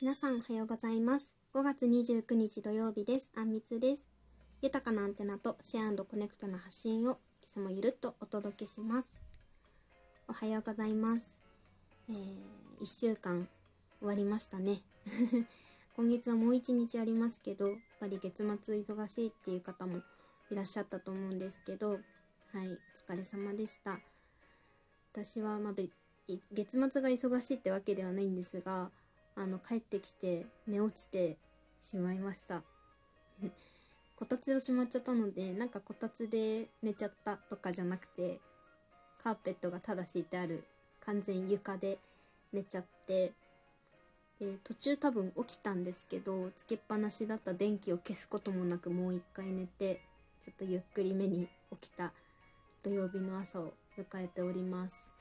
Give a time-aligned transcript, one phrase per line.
[0.00, 1.34] 皆さんおはようございます。
[1.52, 3.32] 5月29日土曜日です。
[3.34, 4.06] あんみつです。
[4.62, 9.20] 豊かなアンテナとシェアコネクトな発信を今朝もゆるっとお届けします。
[10.28, 11.40] おはようございます。
[12.08, 13.48] えー、1週間
[13.98, 14.82] 終わりましたね。
[15.96, 19.98] 今月はもう1日ありますけど、やっぱり月末忙しいっていう方も
[20.52, 22.76] いらっしゃったと思うんですけど、はい、お
[23.12, 23.98] 疲れ様でした。
[25.12, 25.88] 私は、まあ、べ
[26.52, 28.92] 月末が忙しいってわけではないんですが、
[29.38, 31.36] あの帰ってきて寝落ちて
[31.80, 32.62] しまいました。
[34.16, 38.40] こたつをしまっちゃったのでなんかこたつで寝ちゃったとかじゃなくて
[39.22, 40.64] カーペットがただ敷いてある
[41.00, 42.00] 完全床で
[42.52, 43.32] 寝ちゃって
[44.40, 50.00] で途中多分起きたんですけどつけっぱなしだった電気を消すこともなくもう一回寝て
[50.40, 51.48] ちょっとゆっくりめに
[51.80, 52.12] 起きた
[52.82, 55.12] 土曜日の朝を迎えております。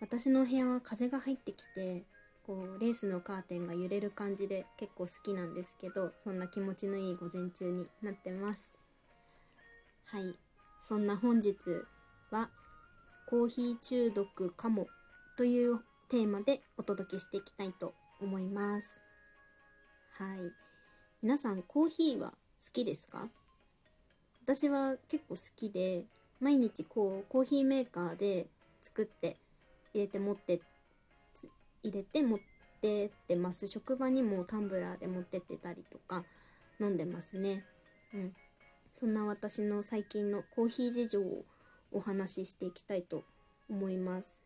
[0.00, 2.04] 私の部屋は風が入ってきて
[2.48, 8.62] こうレースのカーテンが揺れる感じで結構好きなんですけどそんな気持ちのいい午前中になってます。
[10.06, 10.34] はい。
[10.80, 11.54] そんな本日
[12.30, 12.48] は
[13.26, 14.86] コーヒー中毒かも
[15.36, 18.88] というテーマでお届けしていきたいと思います。
[20.12, 20.38] はい。
[21.20, 22.36] 皆さんコーヒーは好
[22.72, 23.28] きですか？
[24.44, 26.06] 私は結構好きで
[26.40, 28.46] 毎日こうコーヒーメーカーで
[28.80, 29.36] 作って
[29.92, 30.62] 入れて持って
[31.82, 32.38] 入れて持っ
[32.80, 33.66] てってます。
[33.66, 36.24] 職場にもタンブラーで持ってってたりとか
[36.80, 37.64] 飲んでますね。
[38.14, 38.34] うん。
[38.92, 41.44] そんな私の最近のコーヒー事情を
[41.92, 43.24] お話ししていきたいと
[43.70, 44.40] 思います。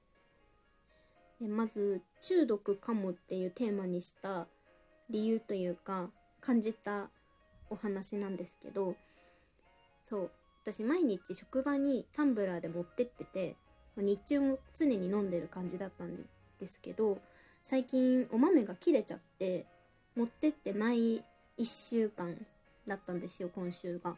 [1.40, 4.46] でまず中毒かもっていうテーマにした
[5.10, 7.10] 理由というか感じた
[7.68, 8.96] お話なんですけど
[10.02, 10.30] そう。
[10.62, 13.56] 私毎日職場にタンブラーで持ってってて
[13.96, 16.16] 日中も常に飲んでる感じだったん
[16.62, 17.18] ですけど
[17.60, 19.66] 最近お豆が切れちゃって
[20.16, 21.24] 持ってってない1
[21.64, 22.36] 週間
[22.86, 24.16] だったんですよ今週が。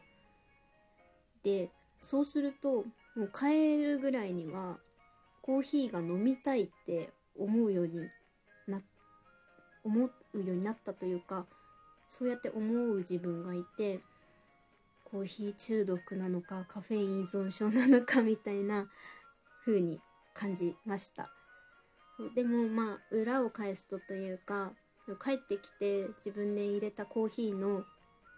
[1.43, 1.69] で
[2.01, 2.85] そうすると
[3.15, 4.77] もう帰るぐらいには
[5.41, 8.07] コーヒーが飲みたいって思うように
[8.67, 8.81] な
[9.83, 11.45] 思うようになったというか
[12.07, 14.01] そうやって思う自分がいて
[15.03, 18.87] コーヒー中毒なのかカフェイン依存症なのかみたいな
[19.63, 19.99] 風に
[20.33, 21.29] 感じました
[22.33, 24.71] でもまあ裏を返すとというか
[25.23, 27.83] 帰ってきて自分で入れたコーヒーの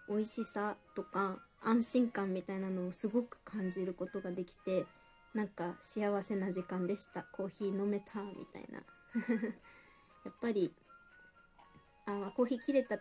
[0.08, 4.86] 美味しさとか安心感みたいなのをすごく感じることができて
[5.34, 7.22] なんか幸せな時間でした。
[7.22, 8.82] コーヒー飲めたみたいな。
[10.24, 10.72] やっぱり
[12.06, 12.98] あコーヒー切れた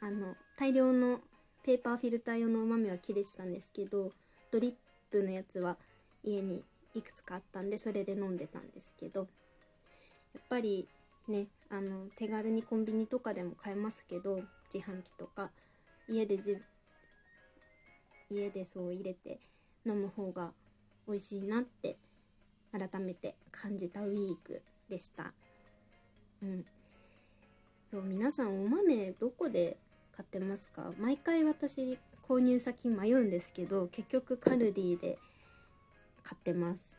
[0.00, 1.20] あの大量の
[1.62, 4.12] ペーパーフィルター用のお豆は切れてたんですけど
[4.50, 4.74] ドリッ
[5.10, 5.78] プのやつは
[6.22, 6.62] 家に
[6.94, 9.28] いくつかあったんでそれで飲んでたんですけど
[10.34, 10.88] やっぱり
[11.28, 14.40] ねあの手軽にコンビニとかでも買えますけど
[14.72, 15.50] 自販機とか
[16.08, 16.58] 家でじ
[18.30, 19.38] 家でそう入れて
[19.86, 20.52] 飲む方が
[21.06, 21.96] 美味しいなって
[22.72, 25.32] 改めて感じたウィークでした。
[26.42, 26.66] うん。
[27.86, 29.76] そう皆さんお豆どこで
[30.16, 30.92] 買ってますか？
[30.98, 35.18] 毎回私購入先迷うんですけど結局カルディで
[36.22, 36.96] 買ってます。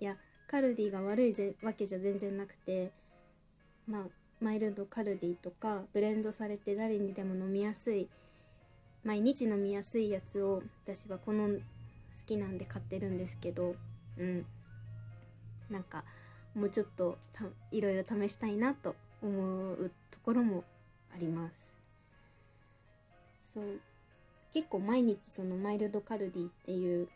[0.00, 0.16] いや
[0.52, 2.92] カルディが悪いぜわけじゃ全然なくて
[3.88, 4.02] まあ
[4.40, 8.08] マイルドカルディとかブレンドされて誰にでも飲みやすい
[9.02, 11.60] 毎日飲みやすいやつを私はこの好
[12.26, 13.74] きなんで買ってるんですけど
[14.18, 14.46] うん。
[15.70, 16.04] なんか
[16.54, 17.16] もうちょっと
[17.70, 20.64] いろいろ試したいなと思うところも
[21.14, 21.72] あります。
[23.54, 23.80] そう。
[24.52, 27.08] 結構毎日そのマイルドカルディっていう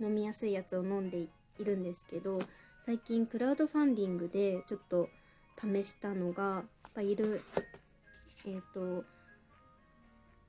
[0.00, 2.40] 飲みやすいやつを飲んでいいるんですけど
[2.80, 5.08] 最近クラウドファンディングでちょっと
[5.60, 6.62] 試したのがやっ
[6.94, 7.42] ぱいる
[8.44, 9.04] えっ、ー、と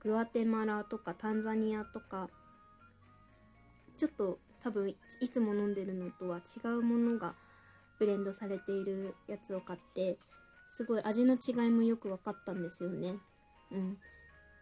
[0.04, 2.30] グアテマラとかタンザニアとか
[3.98, 7.34] ちょっと多分いつも飲んでるのとは違うものが
[8.00, 10.18] ブレンドされているやつを買って
[10.70, 13.16] すごい味の違いもよく分かったんですよね。
[13.72, 13.98] うん。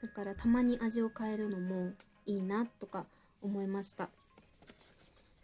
[0.02, 1.94] だからたまに味を変えるのも
[2.26, 3.06] いいなとか
[3.42, 4.10] 思いました。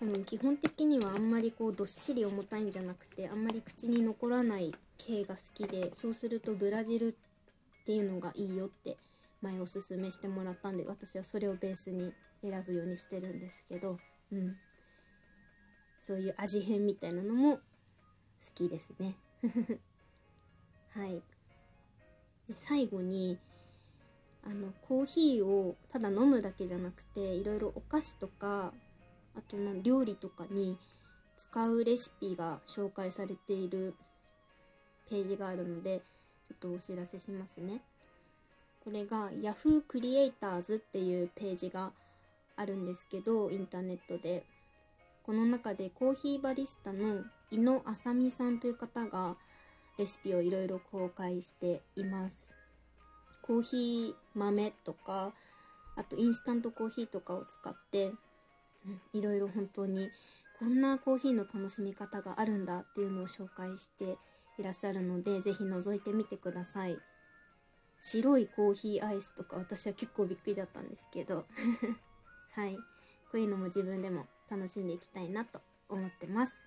[0.01, 7.13] 多分基本的にはあんまりこうどっしり重たいんじゃなくてあんまり口に残らない系が好きでそうするとブラジルっ
[7.85, 8.97] ていうのがいいよって
[9.43, 13.99] 前おすすめしてもらったんで私はそれをベースに選ぶようにしてるんですけど
[14.31, 14.55] うん。
[16.01, 17.61] そういう味変みたいなのも好
[18.55, 19.15] きですね。
[20.93, 21.21] はい。
[22.47, 23.37] で最後に
[24.43, 28.73] あのコーヒーをただ飲むだけじゃなくていろいろお菓子とか
[29.35, 30.77] あと料理とかに
[31.37, 33.95] 使うレシピが紹介されている
[35.09, 36.01] ページがあるので
[36.49, 37.81] ちょっとお知らせしますね。
[38.83, 41.91] これが Yahoo クリエイターズっていうページが
[42.55, 44.45] あるんですけどインターネットで。
[45.23, 49.35] この中でコーヒーバリスタの井野あさみさんという方が
[49.99, 52.55] レシピをいろいろ公開しています。
[53.43, 55.33] コーヒー豆とか
[55.95, 58.11] あとインスタントコーヒーとかを使って
[59.13, 60.09] いろいろ本当に
[60.59, 64.17] こんなコーヒーの楽しみ方があるんだっていうのを紹介して
[64.59, 66.97] いらっしゃるので是非覗いてみてください。
[67.99, 71.45] 白いコーヒーアイスとか私は結構びっくりだったんですけど。
[72.53, 72.75] はい。
[72.75, 76.65] こういうのも自分でも楽しんでいきたいなと思ってます。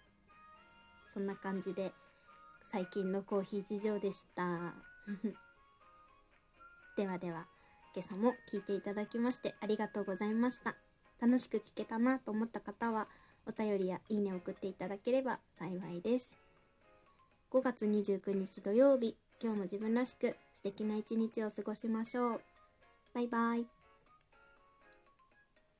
[1.12, 1.92] そんな感じで
[2.64, 4.74] 最近のコーヒー事情でした。
[6.96, 7.46] ではでは
[7.94, 10.76] 今朝も聞いていただきましてありがとうございました。
[11.20, 13.08] 楽しく聞けたなと思った方は
[13.46, 16.36] お便りやいいねを送っていただければ幸いです。
[17.50, 22.40] 5月29日土曜日今日も自分らしく素敵な一日を過ごしましょう。
[23.14, 23.73] バイバイ。